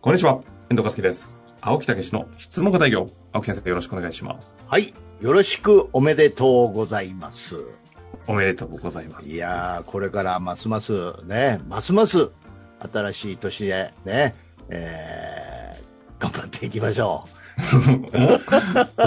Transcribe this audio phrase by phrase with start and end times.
[0.00, 0.40] こんにちは、
[0.70, 1.40] 遠藤和樹です。
[1.60, 3.06] 青木武の質問型営業。
[3.32, 4.56] 青木先生、よろしくお願いします。
[4.68, 4.94] はい。
[5.20, 7.56] よろしくおめでとうございます。
[8.28, 9.28] おめでとうございます。
[9.28, 12.30] いやー、これからますますね、ますます
[12.92, 14.36] 新しい年でね、
[14.68, 17.26] えー、頑張っていきましょ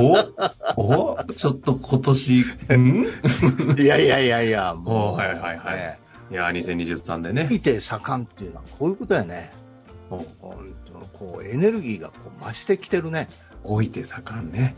[0.76, 3.06] おおおちょっと今年、ん？
[3.78, 3.80] う。
[3.82, 4.96] いやいやいやいや、もう。
[5.12, 6.00] おはいはいはいね
[6.32, 7.48] いやー、2023でね。
[7.50, 9.61] 見て盛んっていうのはこういうことやね。
[10.12, 13.28] お本当こう、エネルギーがこう増してきてるね。
[13.64, 14.76] 置いて盛んね。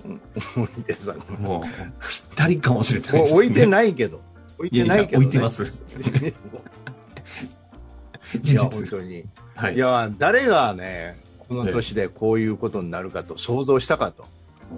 [0.58, 3.38] 置いてさ、もう、ぴったりかもしれないです、ね。
[3.40, 4.22] 置いてないけど。
[4.58, 5.28] 置いてないけど、ね。
[5.28, 5.64] いやいや置いてます
[8.36, 8.90] い事や、本実。
[8.90, 9.26] 当に。
[9.56, 9.78] はいい。
[9.78, 14.26] や、誰がね、この年でこういうことになるかと想像したかと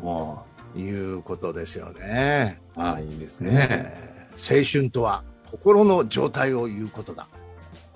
[0.01, 0.45] も
[0.75, 2.59] いうことですよね。
[2.75, 3.67] う、ああ、いいですね。
[3.71, 7.29] えー青春とは心の状態を言うことだ。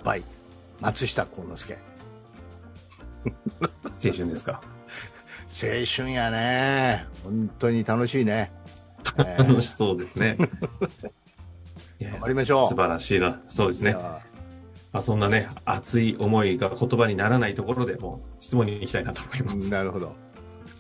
[0.06, 0.24] バイ、
[0.80, 1.78] 松下幸之助。
[4.04, 4.62] 青春ですか？
[5.50, 7.06] 青春やね。
[7.24, 8.52] 本当に楽しいね。
[9.18, 10.38] えー楽しそうですね。
[12.02, 12.70] 頑張りましょう。
[12.70, 13.42] 素晴らしいな。
[13.50, 13.94] そうですね。
[14.92, 19.70] まあ、そんなね、熱い思いが言葉にならないところでもう質問に行きたいなと思います。
[19.72, 20.16] なるほど。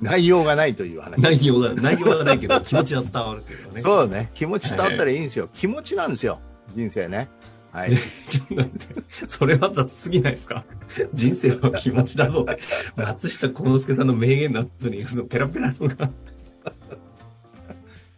[0.02, 1.20] 内容がないという話。
[1.22, 3.82] 内容が、内容がないけど気持ちは伝わるっていうのね。
[3.82, 4.30] そうね。
[4.34, 5.50] 気持ち伝わったらいいんですよ。
[5.54, 6.40] 気持ちなんですよ。
[6.74, 7.28] 人生ね。
[7.72, 7.92] はい。
[7.92, 10.64] ね ちょっと待って、それは雑すぎないですか？
[11.14, 12.62] 人生は気持ちだぞって。
[12.96, 16.10] 松下幸之助さんの名言の後に、そのペラペラのが。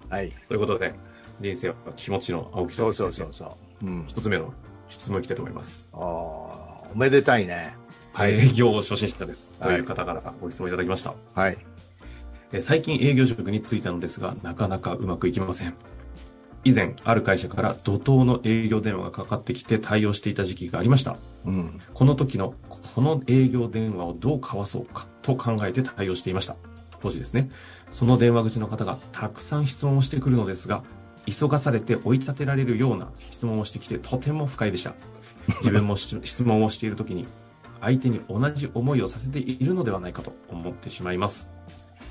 [0.09, 0.31] はい。
[0.47, 0.93] ということで、
[1.39, 3.85] 人生は気持ちの青木そう先生そうそうそう。
[3.85, 4.05] うん。
[4.07, 4.53] 一つ目の
[4.89, 5.87] 質問いきたいと思います。
[5.93, 5.99] ああ、
[6.93, 7.75] おめでたいね。
[8.13, 8.33] はい。
[8.35, 9.51] 営業初心者です。
[9.59, 11.13] はいという方からご質問いただきました。
[11.33, 11.57] はい。
[12.53, 15.73] えー最近営業職に就いたのですが、なかなかうまくいきません。
[16.63, 21.17] 以前、ある会社から怒涛の営業電話がかかってきて対応していた時期がありました。
[21.45, 21.81] うん。
[21.93, 26.55] この時の、この営業電話をどう交わそうかと考えて対応していました。
[27.01, 27.49] 当時ですね。
[27.91, 30.83] その電話口の方がたくさん質問をしてくるのですが、
[31.25, 34.93] 急がされて追い立てられるような質問をしてきてとても不快でした。
[35.57, 37.25] 自分もし 質問をしている時に、
[37.79, 41.49] 相手に同じ思いをさせているのではないかと思ってしまいます。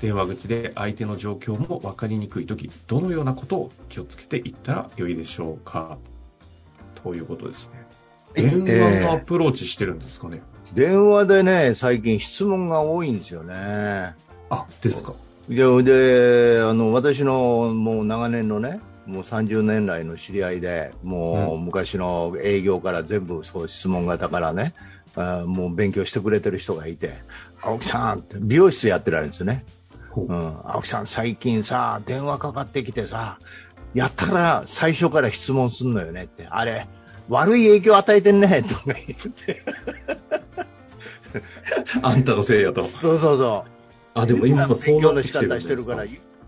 [0.01, 5.99] 電話口で相手の状況も分かりにくい時、どのようなことを気をつけていったらよいでしょうか？
[7.03, 7.85] ということですね。
[8.33, 10.41] 電話のアプローチしてるんですかね？
[10.73, 14.15] 電話でね、最近質問が多いんですよね。
[14.49, 15.13] あ、ですか。
[15.47, 24.73] で、で、あの、私のもう長年のね、もう30年来の知り合いで、もう昔の営業から全部そう質問型からね、
[25.15, 27.15] あもう勉強してくれてる人がいて、
[27.61, 29.65] 青木さんって美容室やってられるんですよね。
[30.11, 30.25] ほう。
[30.25, 33.37] うん、青木さん最近さ、電話かかってきてさ、
[33.93, 36.87] やったら最初から質問すんのよねって、あれ、
[37.29, 39.63] 悪い影響与えてんね、 とか言って。
[42.01, 42.83] あんたのせいやと。
[42.83, 43.71] そうそうそう。
[44.13, 46.05] あ、でも今そう勉強の仕なってきてるんです方してるから、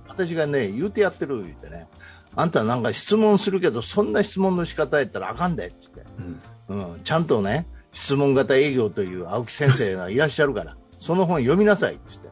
[0.08, 1.88] 私がね、言うてやってる言ってね、
[2.36, 6.04] あんたなんか質問するけど、そんな質問の仕方やったらあかんでって。
[6.20, 6.40] うん。
[6.70, 12.30] 言って、うん、ちゃんとね、質問型営業という青木先生がいらっしゃるから、その本読みなさいって言って、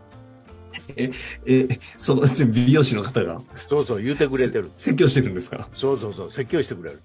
[0.96, 1.12] え、
[1.98, 4.72] その 美容師の方がそうそう言うてくれてる。
[4.78, 5.68] 説教してるんですか？
[5.74, 7.00] そうそうそう、説教してくれる。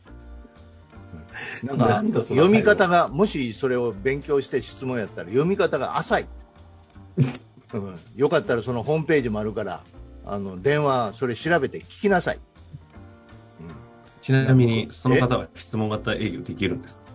[1.63, 6.27] うんななんんか、読み方が、もしそれを勉強して質問やったら、読み方が浅い。
[7.75, 9.83] うん、よかったらそのホームページもあるから、
[10.25, 12.39] あの、電話、それ調べて聞きなさい。
[14.23, 17.06] ちなみに、その方は質問型営業できるんですか？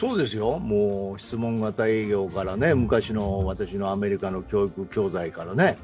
[0.00, 0.58] そうですよ。
[0.58, 5.76] もう質問型営業からね、昔の私のアメリカの教育教材からね。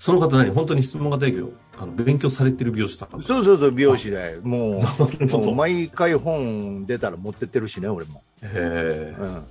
[0.00, 0.50] その方何？
[0.50, 4.40] 本当に質問型営業、あの、勉強されてる美容師さんそうそうそう、美容師で。
[4.42, 4.82] も
[5.20, 8.24] う、どもう毎回本出たら持ってってるしね、俺も。
[8.42, 9.44] へうん。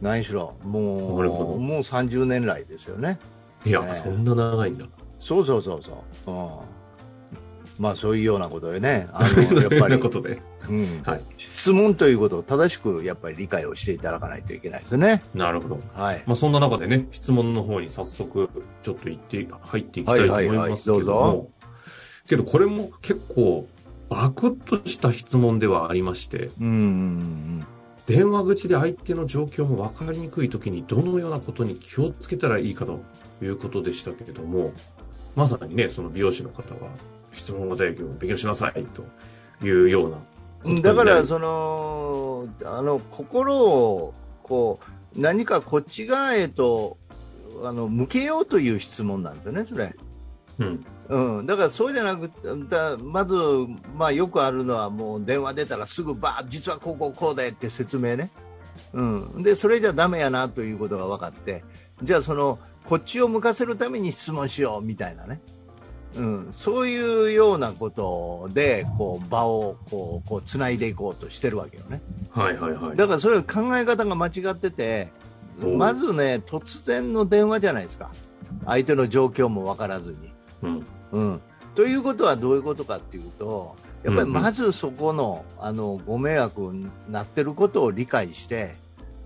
[0.00, 3.18] 何しろ、もう、もう30年来ですよね。
[3.66, 3.70] え。
[3.70, 4.86] いや、ええそんな長いんだ。
[5.18, 6.30] そうそうそうそう。
[6.30, 6.77] うん。
[7.78, 10.40] まあそういうようなことでね、 あとの、やっぱり、ことで。
[10.68, 11.22] うん、はい。
[11.38, 15.22] 質問ということを正しくやっぱり理解をしていただかないといけないですね。
[15.34, 15.80] なるほど。
[15.94, 16.22] はい。
[16.26, 18.50] まあ、そんな中でね、質問の方に早速、
[18.82, 21.58] ちょっと行って、入っていきたいと思いますけども、はいはいはいど
[22.28, 23.66] けどこれも結構、
[24.10, 27.66] バクッとした質問ではありまして、うんうんうん。
[28.06, 33.00] 電話口で相手の状況も分かりにくい時にどのようなことに気をつけたらいいかと
[33.42, 34.72] いうことでしたけれども、
[35.34, 36.90] まさにね、その美容師の方は
[37.32, 39.04] 質問型営業を勉強しなさいと
[39.66, 40.82] いうような。
[40.82, 44.80] だから、その、あの、心を、こ
[45.16, 46.96] う、何かこっち側へと、
[47.62, 49.94] あの、向けようという質問なんですよね、それ。
[50.58, 50.84] うん。
[51.08, 51.46] うん。
[51.46, 53.34] だからそうじゃなくて、だまず、
[53.96, 58.30] まあよくあるのはもう電話出たらすぐバーッ実はこうこうこうでって説明ね。
[58.92, 59.42] うん。
[59.42, 61.64] で、それじゃダメやなということが分かって、
[62.02, 65.40] じゃあそのこっちを向かせるために質問しようみたいなね、
[66.16, 72.00] うん、そういうようなことでこう場をこうこうつないでいこうとしてるわけよね。
[72.30, 72.96] はいはいはい。
[72.96, 75.08] だからそういう考え方が間違ってて、
[75.60, 78.10] まずね、突然の電話じゃないですか。
[78.64, 80.32] 相手の状況も分からずに。
[80.62, 80.86] うん。
[81.12, 81.40] うん。
[81.74, 88.74] ということはどういうことかっていうと、やっぱりまずそこの、あの、ご迷惑になってることを理解して、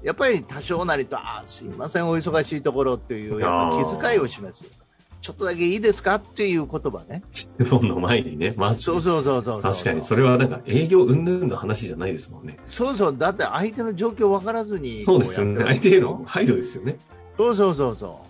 [0.02, 4.81] やっぱり多少なりと、あすいません、お忙しいところっていう、やっぱ気遣いを示す。
[5.23, 7.23] ちょっとだけいいですかっていう言葉ね。
[7.31, 8.83] 質問の前にね、まず。
[8.83, 12.59] そうそうそうそう確かに、それはなんか営業云々の話じゃないですもんね。
[12.67, 15.05] そうそう、だって相手の状況分からずに。
[15.05, 15.65] そうですよね。
[15.65, 16.99] 相手への配慮ですよね。
[17.37, 18.21] そうそうそうそ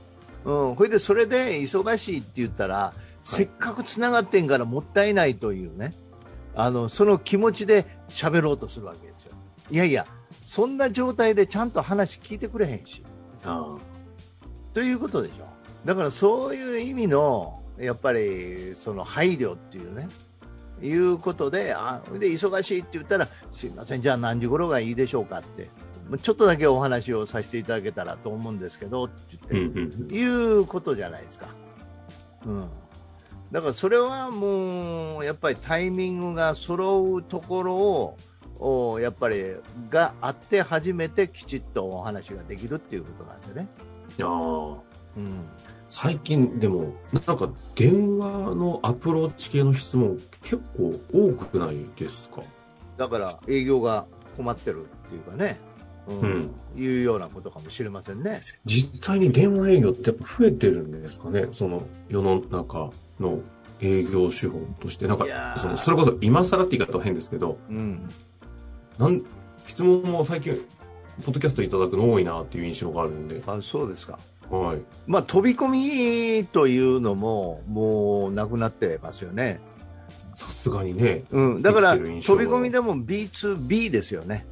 [0.44, 0.50] う。
[0.68, 5.94] うん、これでそれで忙しいって言ったら、はい、せっかくつながってんからもったいないというね、
[6.54, 9.32] あの、その気持ちで喋ろうとするわけですよ。
[9.70, 10.06] いやいや、
[10.44, 13.02] そんな状態でちゃんと話聞いてくれへんし。
[13.44, 13.78] あ
[14.74, 15.51] ということでしょ。
[15.84, 20.08] だからそういう意味の、やっぱりその配慮っていうね、
[20.80, 25.68] いうことで、あで忙しいって言ったら、すいません、じゃあ何時頃がいいでしょうかって、
[26.20, 29.70] ちょっとだけお話をさせていただけたらと思うんですけどって言っ
[30.08, 31.48] て、いうことじゃないですか。
[32.46, 32.68] うん、
[33.50, 38.16] だからそれはもう、やっぱりタイミングが揃うところを、
[38.64, 39.56] おやっぱり
[39.90, 43.68] があって初めてきちっとお話ができるっていうことなんでね。
[44.20, 44.76] あ
[45.16, 45.44] うん、
[45.94, 52.40] 最近でも、なんか電話のアプローチ系の質問結構多くないですか？
[52.96, 55.60] だから営業が困ってるっていうかね、
[56.08, 56.50] うん、うん、
[56.82, 58.40] いうようなことかもしれませんね。
[58.64, 61.46] 実際に電話営業ってやっぱ増えてるんですかね？
[61.52, 62.90] その世の中
[63.20, 63.40] の
[63.82, 65.06] 営業手法として。
[65.06, 65.26] なんか、
[65.60, 68.08] そのそれこそ今更って言い方は変ですけど、うん、
[68.98, 69.22] なん
[69.66, 70.54] 質問も最近、
[71.26, 73.42] ポッドキャストいただくの多いなっていう印象があるんで。
[73.46, 74.18] あ、そうですか。
[74.50, 74.82] はい。
[75.06, 79.60] まあ、飛び込みというのも、もうなくなってますよね。
[80.36, 81.24] さすがにね。
[81.30, 81.62] うん。
[81.62, 84.46] だから、飛び込みでも B2B ですよね。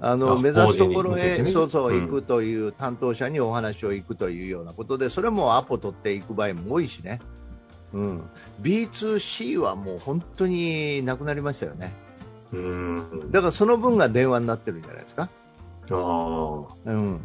[0.00, 7.20] あの、目指すところへ、ね、そうそう、行くという、担当者にお話を行くというようなことで、それもアポ取っていく場合も多いしね。
[7.92, 8.22] うん。
[8.62, 11.92] B2C はもう本当になくなりましたよね。
[12.52, 13.30] うん。
[13.30, 15.28] だからその分が電話になってるんじゃないですか。
[15.90, 15.96] ああ。
[16.86, 17.20] うん。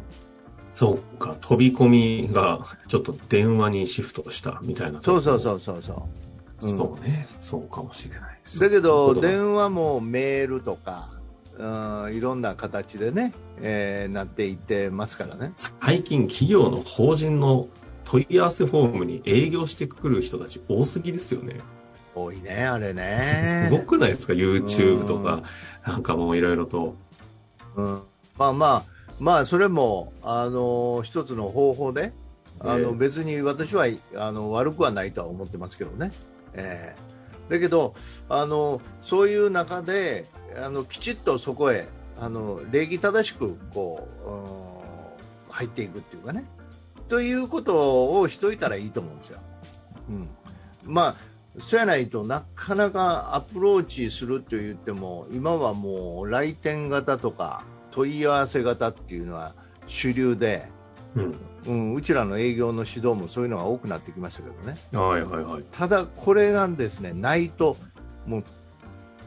[0.76, 5.00] そうか、飛び込みがちょっと電話にシフトしたみたいな。
[5.00, 6.08] そうそうそうそうそ
[6.62, 6.68] う。
[6.68, 11.08] うん、そうね、そうかもしれないだけど、電話もメールとか、
[11.58, 15.52] うん、いろんな形でね、えー、なっていってますからね。
[15.80, 17.68] 最近、企業の法人の
[18.04, 21.56] 問い合わせフォームに営業してくる人たち多すぎですよね。
[22.14, 23.68] 多いね、あれね。
[23.70, 25.42] すごくないですか ?YouTube とか、
[25.86, 26.94] なんかもういろいろと。
[27.76, 28.02] うん。
[28.38, 32.12] まあまあ、まあ、それも、あの、一つの方法で、
[32.60, 36.12] あの、別に私は、あの、悪くはないとは思ってますけどね。
[36.54, 37.94] えー、だけど、
[38.28, 40.26] あの、そういう中で、
[40.62, 41.86] あの、きちっとそこへ、
[42.18, 44.06] あの、礼儀正しく、こ
[45.48, 46.44] う、入っていくっていうかね。
[47.08, 49.38] ということをしといたらいいと思うんですよ。
[50.10, 50.28] うん。
[50.84, 51.16] まあ、
[51.60, 57.64] そうやないとなかなかアプローチすると言っても今はもう来店型とか
[57.96, 59.54] 問い合わせ型っていうのは
[59.86, 60.68] 主流で、
[61.16, 61.34] うん
[61.66, 64.76] うん、うちらの営業の指導もそういうのが多くなってきましたけどね。
[64.92, 65.64] はいはいはい。
[65.72, 67.76] ただ、これがですね、ないと、
[68.26, 68.44] もう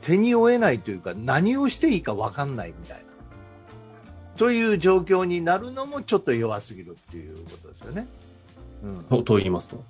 [0.02, 3.04] 手に負えないというか、何をしていいか分かんないみたいな。
[4.38, 8.08] という状況になるのもちょっと弱すぎるっていうことですよね。
[9.10, 9.84] うん、と言いますと？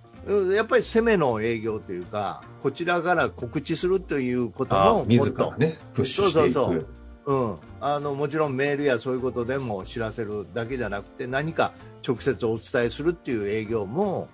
[0.54, 6.54] やっぱり攻めの営業というか、こちらから告知するということも自らね、プッシュしていく。
[6.54, 6.88] そうそうそう
[7.26, 11.74] うん、あのもちろんメールやそういうことでも知らせるだけじゃなくて何か
[12.08, 14.28] 直接お伝えするっていう営業も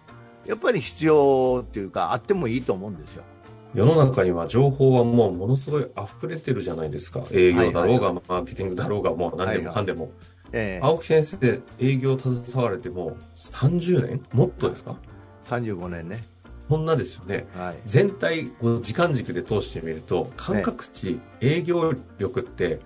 [0.45, 3.23] やっぱり必要っていうかあってもいいと思うんですよ。
[3.73, 7.23] 世の中には情報はもうものすごい溢れてるじゃないですか。
[7.31, 10.11] 営業だろうが、マーケティングだろうが、もう何でもかんでも。
[10.53, 14.25] え青木先生、営業携われても30年？
[14.31, 14.95] もっとですか
[15.43, 16.23] ?35 年ね。
[16.67, 17.45] そんなですよね。
[17.55, 22.79] はい、全体、時間軸で通してみると、感覚値、ね、営業力って、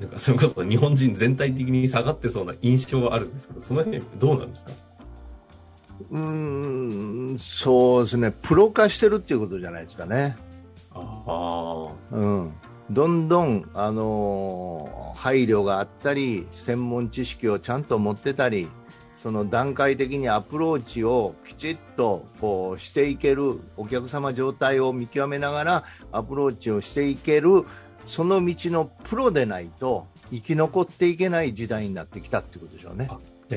[0.00, 4.72] なんかそれこそ日本人全体的に下がってそうな印象があるんですけど、その辺どうなんですか？
[6.10, 10.36] うん、そうですね、プロ化してるっていうことじゃないですかね。
[10.92, 11.02] あ
[11.36, 11.92] あ。
[12.10, 12.52] うん。
[12.90, 18.68] どんどん、あのー、配慮があったり、専門知識をちゃんと持ってたり、
[19.20, 27.66] その段階的にアプローチをきちっとこうしていけるお客様状態を見極めながらアプローチをしていける
[28.06, 33.10] その道のプロでないと生き残っていけない時代になってきたってことでしょうね。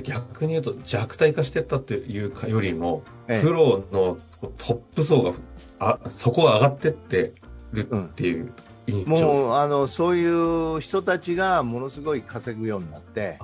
[0.04, 3.42] 逆に言うと弱体化してったっていうかよりも、ええ。
[3.42, 4.18] プロの
[4.58, 5.34] トップ層が
[5.80, 7.34] あそこが上がってって
[7.72, 8.52] るっていう
[8.88, 13.40] 印象です、もうあのそういう人たちがものすごい稼ぐようになって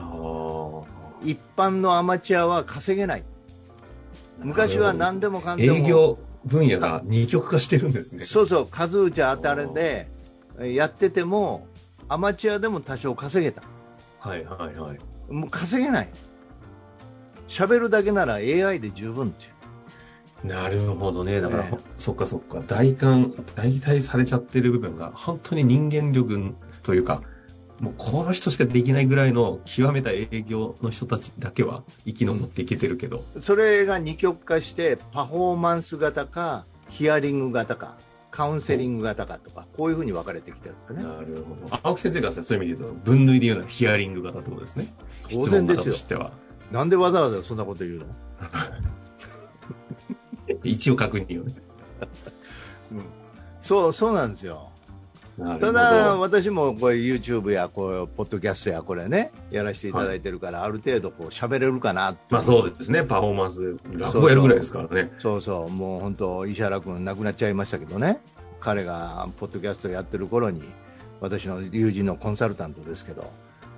[1.23, 3.23] 一般のアマチュアは稼げない
[4.39, 8.25] 昔は何でもかんでも営業分野が二極化してるんですね。
[8.25, 10.09] そうそう数打ち当たりで
[10.59, 11.67] やってても
[12.07, 13.61] アマチュアでも多少稼げた
[14.19, 15.33] はいはいはい。
[15.33, 16.09] もう稼げない
[17.47, 19.59] 喋るだけなら AI で十分っていう
[20.43, 21.41] なるほどね。
[21.41, 22.61] だから、ええそっかそっか。
[22.65, 27.21] 代官、代替されちゃってる部分が、本当に人間力というか、
[27.79, 33.23] もうこの人しかできないぐらいの極めた営業の人たちだけは生き残っていけてるけど。
[33.41, 37.95] それが二極化してパフォーマンス型かヒアリング型か
[38.31, 41.79] カウンセリング型かとかこういうふうに分かれてきてるんですよねなるほど。
[41.83, 44.93] 青木先生がそういう意味で言うと、分類で言うのはヒアリング型ってことですね。
[45.31, 46.31] 当然ですよ。
[46.71, 48.05] なんでわざわざそんなこと言うの？
[50.63, 51.53] 一応確認をね。
[53.61, 54.68] そうそうなんですよ
[55.59, 63.03] ただ、私もこれ YouTube やこうポッドキャストやこれねやらせていただいてるから、ある程度こう喋れるかなまあそうですね。
[63.03, 65.11] パフォーマンス、落語やるぐらいですからね。
[65.17, 65.69] そうそう。
[65.69, 68.19] もう本当石原君亡くなっちゃいましたけどね。
[68.59, 70.63] 彼がポッドキャストやってる頃に
[71.21, 73.31] 私の友人のコンサルタントですけど、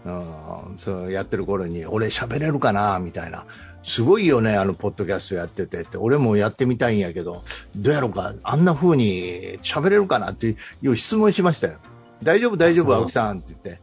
[0.05, 3.45] うん、そうやってる頃に俺喋れるかなみたいな。
[3.83, 5.97] すごいよねあのポッドキャストやっててって。
[5.97, 7.43] 俺もやってみたいんやけど
[7.75, 11.77] どうやろうかあんな風に喋れるかなっていう質問しましたよ。
[12.23, 13.81] 大丈夫大丈夫青木さんって言って。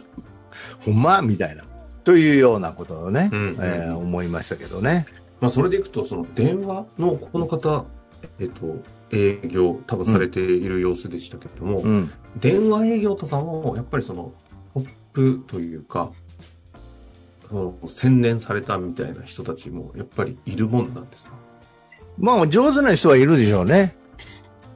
[0.84, 1.22] ほんま？
[1.22, 1.64] みたいな。
[2.04, 3.54] というようなことをね、うんうんうん。
[3.60, 5.06] えー思いましたけどね。
[5.40, 7.84] まあそれでいくと、その電話のこの方、
[8.40, 8.76] えっと、
[9.12, 12.10] 営業多分されている様子でしたけれども、うん。
[12.40, 14.32] 電話営業とかも、やっぱりその、
[14.74, 16.10] トップというか、
[17.50, 21.32] その洗練されたみたいな人たちも、やっぱりいるもんなんですか？
[22.18, 23.96] まあ、上手な人はいるでしょうね。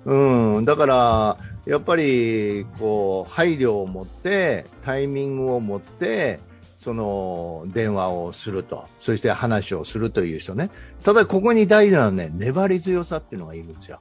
[0.05, 0.65] うん。
[0.65, 6.39] だから、やっぱり、こう、配慮を持って、タイミングを持って、
[6.79, 8.85] その、電話をすると。
[9.01, 10.71] そして話をするという人ね。
[11.03, 13.99] ただ、ここに大事なのはね、粘り強さっていうのがいるんですよ。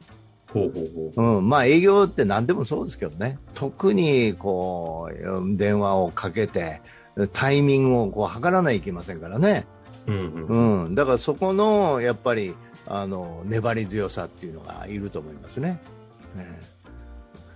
[0.59, 1.37] ほうほうほう。
[1.37, 1.49] うん。
[1.49, 3.37] まあ、営業って何でもそうですけどね。
[3.53, 6.81] 特に、こう、電話をかけて、
[7.33, 9.65] タイミングをこう測らないといけませんからね。
[10.07, 10.83] うんうん。
[10.85, 12.53] うん、だからそこのやっぱり
[12.87, 15.79] あの粘り強さっていうのがいると思いますね。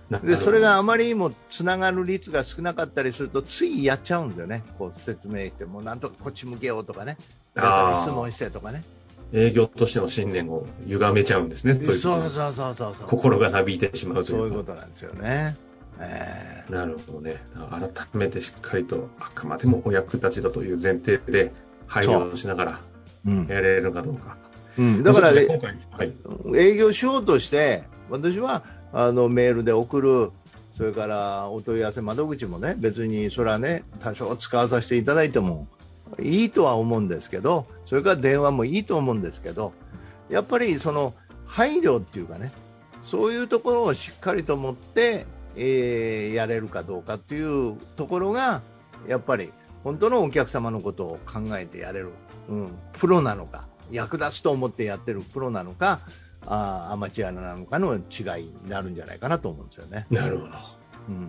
[0.08, 1.04] なでそれがあまり。
[1.04, 7.16] りにもつながる率が少なかったりするとついやっちゃうんですよね、こう説明してもうなんとかこっち向けようとかね、
[7.54, 8.82] あー質問してとかね、
[9.32, 11.74] 営業としての信念を歪めちゃうんですね。
[11.74, 15.56] そうそういうそうそうそうそう心がなびいてしまうとそういうういかことなんですよね。
[16.00, 17.36] えなるほどね。
[17.70, 21.52] 改めてしっかりと、あくまでもお役立ちだという前提で
[21.86, 22.80] 配慮をしながら
[23.48, 24.36] やれるのかどうか。
[24.78, 26.12] うん、だから、ね今回、はい。
[26.56, 30.30] 営業しようとして私はあのメールで送る
[30.76, 35.66] それからお問い合わせ窓口もね別にそれはね多少使わさせていただいても
[36.18, 39.72] いいとは思うんですけどそれから電話もいいと思うんですけど
[40.28, 41.14] やっぱりその
[41.46, 42.52] 配慮っていうかね
[43.02, 45.26] そういうところをしっかりと持って、
[45.56, 48.62] えーやれるかどうかっていうところが
[49.08, 49.52] やっぱり
[49.82, 52.10] 本当のお客様のことを考えてやれる、
[52.48, 56.00] うん、プロなのか役立つと思ってやってるプロなのか
[56.46, 60.06] あーアマチュアなのかの違いになるんじゃないかなと思うんですよね。
[60.10, 60.52] なるほど。
[61.08, 61.28] うん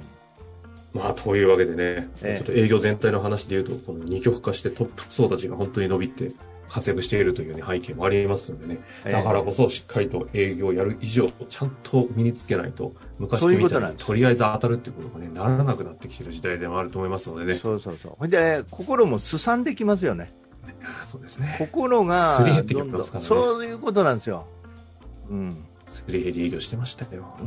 [0.94, 6.32] まあ、というわけでね、ええちょっと営業全体の話で言うと、この二極化してトップ層たちが本当に伸びて
[6.70, 17.54] 活躍しているという、ね、背景もありますのでね、ええだからこそしっかりと営業をやる以上、ちゃんと身につけないと、昔みたいにことりあえず当たるっていうことがね、ならなくなってきてる時代でもあると思いますのでね。
[17.54, 18.14] そうそうそう。
[18.20, 20.34] ほんで、心もすさんできますよね。
[21.04, 21.56] そうですね。
[21.58, 24.46] 心がすり減ってきどんどんますからねそういうことなんですよ。
[25.30, 25.66] うん。
[25.92, 27.26] すり減り営業してましたよ。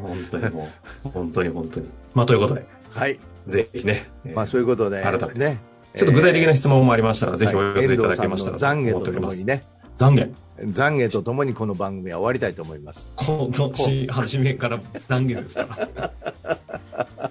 [0.00, 0.68] 本当にも
[1.04, 1.88] う、本当に本当に。
[2.14, 3.18] まあ、ということで、はい。
[3.48, 5.58] ぜひね、えーまあそういうことで、改めてね。
[5.96, 9.44] ちょっと具体的な質問もありましたら、ぜひお寄せいただけましたら懺悔とともに。
[9.44, 9.62] ね、
[9.98, 10.72] 懺悔。
[10.72, 13.06] 懺悔とともにこの番組は終わりたいと思います。
[13.16, 15.66] 今年初めから懺悔ですか
[16.02, 17.30] ら。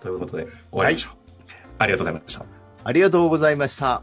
[0.00, 1.12] ということで、終わりましょう。
[1.78, 2.44] ありがとうございました。
[2.84, 4.02] ありがとうございました。